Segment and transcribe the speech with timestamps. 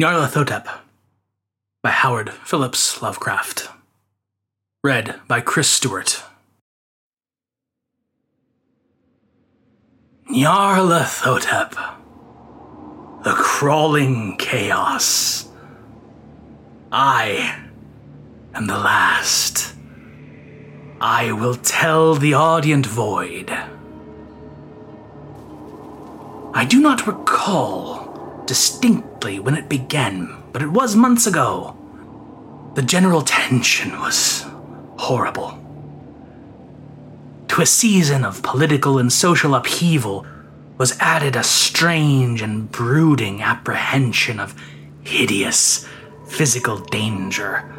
[0.00, 0.66] Nyarlathotep
[1.82, 3.68] by Howard Phillips Lovecraft.
[4.82, 6.22] Read by Chris Stewart.
[10.32, 11.72] Nyarlathotep,
[13.24, 15.46] the crawling chaos.
[16.90, 17.66] I
[18.54, 19.74] am the last.
[20.98, 23.50] I will tell the audient void.
[26.54, 28.09] I do not recall
[28.50, 31.72] distinctly when it began, but it was months ago.
[32.74, 34.44] The general tension was
[34.96, 35.56] horrible.
[37.46, 40.26] To a season of political and social upheaval
[40.78, 44.60] was added a strange and brooding apprehension of
[45.04, 45.86] hideous
[46.26, 47.72] physical danger.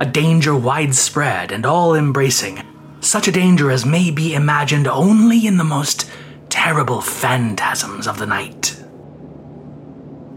[0.00, 2.64] A danger widespread and all embracing,
[2.98, 6.10] such a danger as may be imagined only in the most
[6.48, 8.82] terrible phantasms of the night.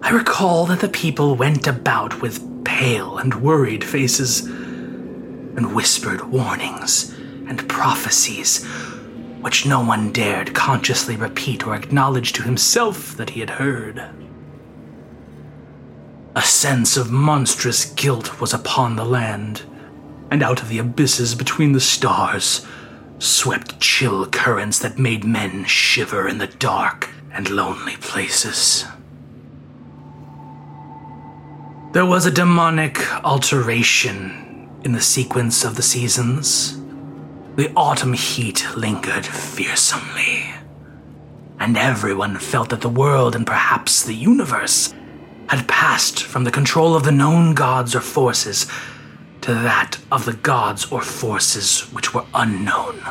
[0.01, 7.13] I recall that the people went about with pale and worried faces and whispered warnings
[7.47, 8.65] and prophecies
[9.41, 14.03] which no one dared consciously repeat or acknowledge to himself that he had heard.
[16.35, 19.63] A sense of monstrous guilt was upon the land,
[20.29, 22.65] and out of the abysses between the stars
[23.17, 28.85] swept chill currents that made men shiver in the dark and lonely places.
[31.99, 36.79] There was a demonic alteration in the sequence of the seasons.
[37.57, 40.49] The autumn heat lingered fearsomely,
[41.59, 44.93] and everyone felt that the world and perhaps the universe
[45.49, 48.65] had passed from the control of the known gods or forces
[49.41, 53.01] to that of the gods or forces which were unknown.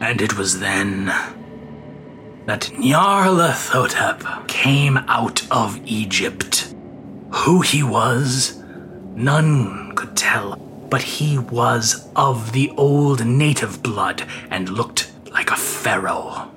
[0.00, 1.14] And it was then
[2.46, 6.74] that Nyarlathotep came out of Egypt.
[7.30, 8.62] Who he was,
[9.14, 10.56] none could tell,
[10.88, 16.50] but he was of the old native blood and looked like a pharaoh.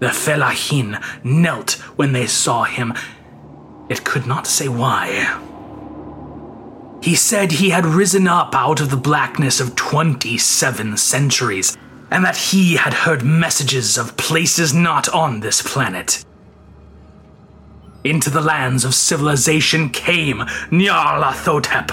[0.00, 2.94] The Fellahin knelt when they saw him
[3.88, 5.38] it could not say why.
[7.02, 11.76] He said he had risen up out of the blackness of 27 centuries,
[12.10, 16.24] and that he had heard messages of places not on this planet.
[18.02, 20.38] Into the lands of civilization came
[20.70, 21.90] Nyarlathotep,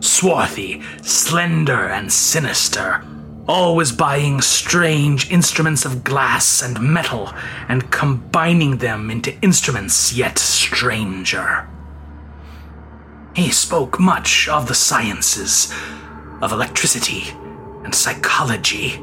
[0.00, 3.04] swarthy, slender, and sinister,
[3.46, 7.32] always buying strange instruments of glass and metal
[7.68, 11.66] and combining them into instruments yet stranger.
[13.34, 15.72] He spoke much of the sciences,
[16.42, 17.24] of electricity
[17.84, 19.00] and psychology,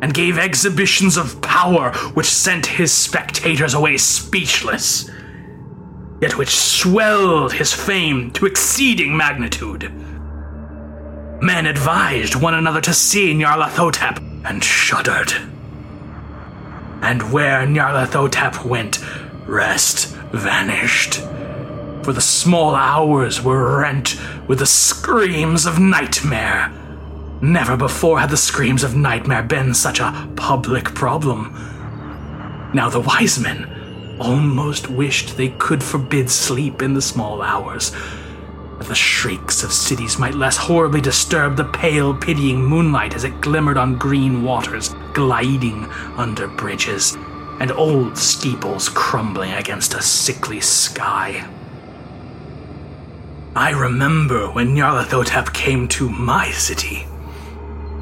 [0.00, 5.10] and gave exhibitions of power which sent his spectators away speechless,
[6.20, 9.92] yet which swelled his fame to exceeding magnitude.
[11.40, 15.32] Men advised one another to see Nyarlathotep and shuddered.
[17.00, 18.98] And where Nyarlathotep went,
[19.46, 21.20] rest vanished.
[22.02, 26.72] For the small hours were rent with the screams of nightmare.
[27.40, 31.52] Never before had the screams of nightmare been such a public problem.
[32.74, 37.92] Now the wise men almost wished they could forbid sleep in the small hours
[38.78, 43.40] that the shrieks of cities might less horribly disturb the pale, pitying moonlight as it
[43.40, 45.84] glimmered on green waters gliding
[46.16, 47.16] under bridges,
[47.60, 51.48] and old steeples crumbling against a sickly sky.
[53.56, 57.06] I remember when Nyarlathotep came to my city.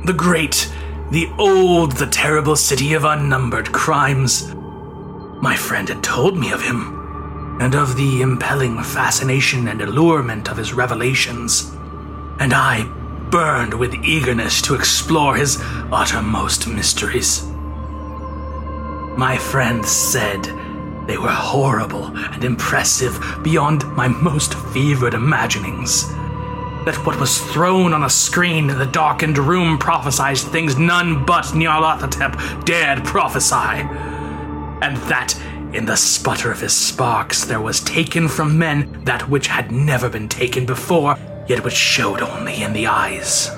[0.04, 0.72] The great,
[1.10, 4.54] the old, the terrible city of unnumbered crimes.
[5.40, 10.56] My friend had told me of him and of the impelling fascination and allurement of
[10.56, 11.72] his revelations,
[12.38, 12.84] and I
[13.30, 15.58] burned with eagerness to explore his
[15.90, 17.44] uttermost mysteries.
[19.16, 20.44] My friend said
[21.06, 26.04] they were horrible and impressive beyond my most fevered imaginings.
[26.86, 31.46] That what was thrown on a screen in the darkened room prophesied things none but
[31.46, 33.82] Nyarlathotep dared prophesy.
[34.80, 35.34] And that
[35.72, 40.08] in the sputter of his sparks, there was taken from men that which had never
[40.08, 41.18] been taken before,
[41.48, 43.50] yet which showed only in the eyes.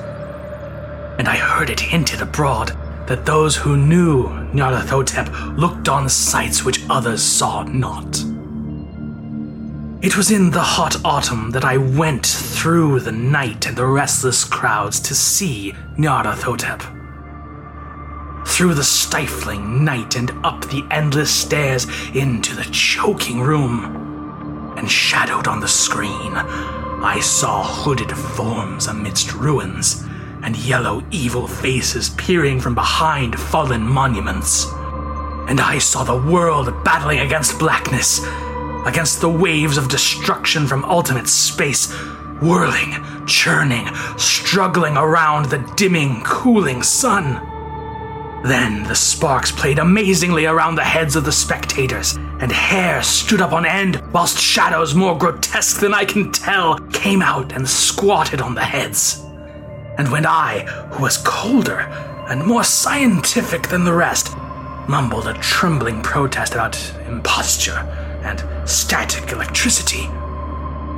[1.18, 2.68] And I heard it hinted abroad
[3.08, 8.24] that those who knew Nyarlathotep looked on sights which others saw not.
[10.00, 14.44] It was in the hot autumn that I went through the night and the restless
[14.44, 16.94] crowds to see Nyarlathotep.
[18.46, 24.74] through the stifling night and up the endless stairs into the choking room.
[24.76, 30.04] And shadowed on the screen, I saw hooded forms amidst ruins
[30.42, 34.66] and yellow evil faces peering from behind fallen monuments.
[35.48, 38.20] And I saw the world battling against blackness,
[38.86, 41.92] against the waves of destruction from ultimate space,
[42.40, 43.86] whirling, churning,
[44.16, 47.44] struggling around the dimming, cooling sun.
[48.44, 53.52] Then the sparks played amazingly around the heads of the spectators, and hair stood up
[53.52, 58.54] on end, whilst shadows more grotesque than I can tell came out and squatted on
[58.54, 59.24] the heads.
[59.98, 60.60] And when I,
[60.92, 61.80] who was colder
[62.28, 64.36] and more scientific than the rest,
[64.88, 66.78] mumbled a trembling protest about
[67.08, 70.08] imposture and static electricity,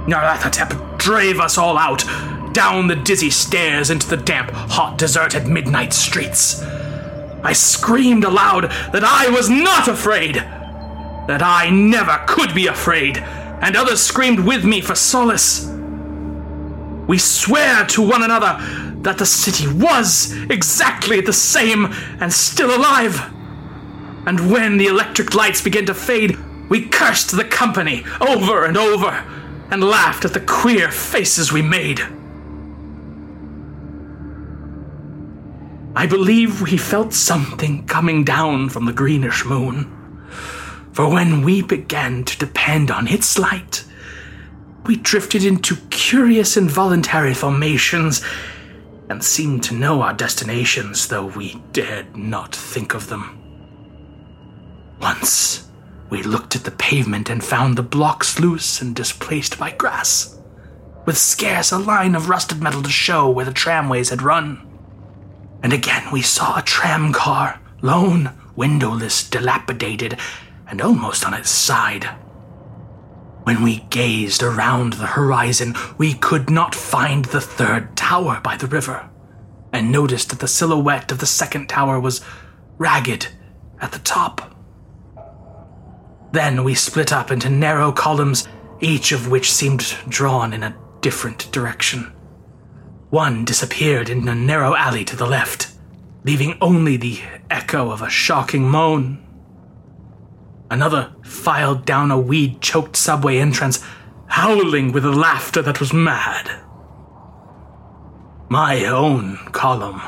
[0.07, 2.05] Nyarlathotep drave us all out,
[2.53, 6.63] down the dizzy stairs into the damp, hot, deserted midnight streets.
[7.43, 13.77] I screamed aloud that I was not afraid, that I never could be afraid, and
[13.77, 15.67] others screamed with me for solace.
[17.07, 18.59] We swear to one another
[19.03, 21.87] that the city was exactly the same
[22.21, 23.33] and still alive.
[24.27, 26.37] And when the electric lights began to fade,
[26.71, 29.11] we cursed the company over and over
[29.71, 32.01] and laughed at the queer faces we made.
[35.97, 39.97] I believe we felt something coming down from the greenish moon.
[40.93, 43.85] For when we began to depend on its light,
[44.87, 48.25] we drifted into curious involuntary formations
[49.09, 53.37] and seemed to know our destinations, though we dared not think of them.
[55.01, 55.70] Once,
[56.11, 60.39] we looked at the pavement and found the blocks loose and displaced by grass,
[61.07, 64.67] with scarce a line of rusted metal to show where the tramways had run.
[65.63, 70.19] And again we saw a tram car, lone, windowless, dilapidated,
[70.67, 72.05] and almost on its side.
[73.45, 78.67] When we gazed around the horizon, we could not find the third tower by the
[78.67, 79.09] river,
[79.73, 82.21] and noticed that the silhouette of the second tower was
[82.79, 83.29] ragged
[83.81, 84.60] at the top.
[86.33, 88.47] Then we split up into narrow columns,
[88.81, 92.13] each of which seemed drawn in a different direction.
[93.11, 95.73] One disappeared in a narrow alley to the left,
[96.25, 99.27] leaving only the echo of a shocking moan.
[100.71, 103.85] Another filed down a weed choked subway entrance,
[104.27, 106.49] howling with a laughter that was mad.
[108.49, 110.01] My own column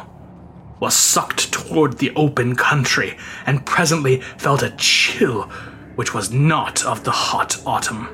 [0.79, 3.17] was sucked toward the open country
[3.47, 5.51] and presently felt a chill
[5.94, 8.09] which was not of the hot autumn.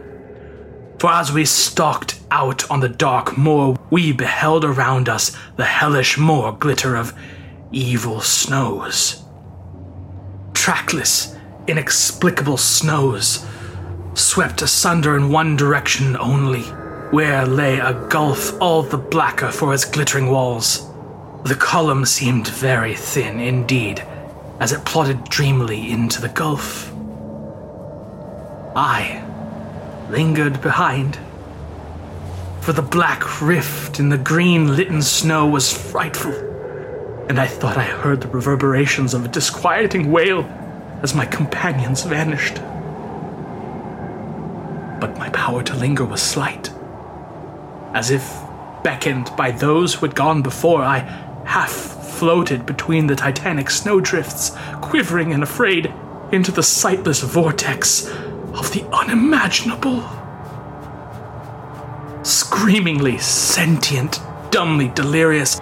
[0.98, 6.18] For as we stalked out on the dark moor, we beheld around us the hellish
[6.18, 7.14] moor glitter of
[7.70, 9.22] evil snows.
[10.54, 11.36] Trackless,
[11.68, 13.46] inexplicable snows,
[14.14, 16.62] swept asunder in one direction only,
[17.12, 20.84] where lay a gulf all the blacker for its glittering walls.
[21.44, 24.04] The column seemed very thin indeed,
[24.58, 26.87] as it plodded dreamily into the gulf.
[28.76, 29.24] I
[30.10, 31.18] lingered behind.
[32.60, 36.32] For the black rift in the green litten snow was frightful,
[37.28, 40.44] and I thought I heard the reverberations of a disquieting wail
[41.02, 42.56] as my companions vanished.
[45.00, 46.70] But my power to linger was slight.
[47.94, 48.30] As if
[48.82, 50.98] beckoned by those who had gone before, I
[51.46, 55.92] half floated between the titanic snowdrifts, quivering and afraid,
[56.32, 58.12] into the sightless vortex
[58.54, 60.02] of the unimaginable.
[62.24, 65.60] Screamingly sentient, dumbly delirious,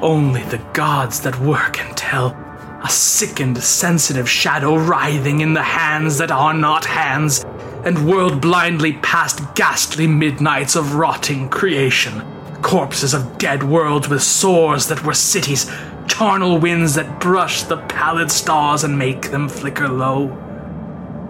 [0.00, 2.36] only the gods that work can tell.
[2.84, 7.44] A sickened, sensitive shadow writhing in the hands that are not hands,
[7.84, 12.22] and whirled blindly past ghastly midnights of rotting creation.
[12.62, 15.70] Corpses of dead worlds with sores that were cities,
[16.08, 20.51] charnel winds that brush the pallid stars and make them flicker low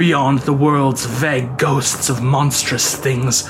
[0.03, 3.49] beyond the world's vague ghosts of monstrous things,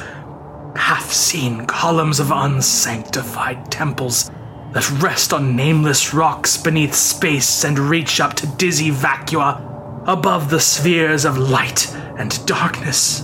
[0.76, 4.30] half seen columns of unsanctified temples
[4.72, 10.60] that rest on nameless rocks beneath space and reach up to dizzy vacua above the
[10.60, 13.22] spheres of light and darkness.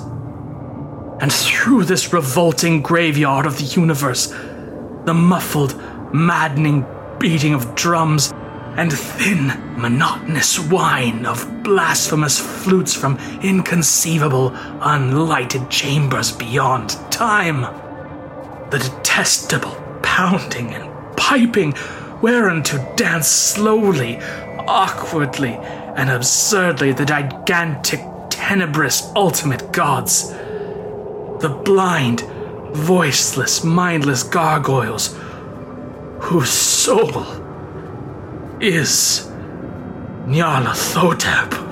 [1.20, 4.28] And through this revolting graveyard of the universe,
[5.04, 5.78] the muffled,
[6.14, 6.86] maddening
[7.18, 8.32] beating of drums
[8.78, 17.62] and thin, monotonous whine of blasphemous flutes from inconceivable, unlighted chambers beyond time.
[18.70, 21.72] The detestable pounding and piping
[22.22, 24.20] whereunto dance slowly,
[24.68, 25.54] awkwardly
[25.96, 30.30] and absurdly the gigantic, tenebrous ultimate gods.
[30.30, 32.20] The blind,
[32.74, 35.18] voiceless, mindless gargoyles
[36.20, 37.47] whose soul
[38.60, 39.30] is
[40.26, 41.67] Nyarlathotep.